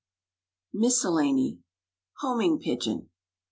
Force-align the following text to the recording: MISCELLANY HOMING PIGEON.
MISCELLANY 0.73 1.59
HOMING 2.21 2.57
PIGEON. 2.59 3.11